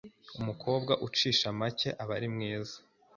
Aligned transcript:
Umukobwa 0.39 0.93
ucisha 1.07 1.47
make 1.59 1.89
aba 2.01 2.13
ari 2.17 2.27
mwiza 2.33 2.75